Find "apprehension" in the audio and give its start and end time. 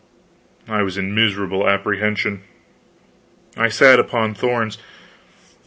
1.69-2.41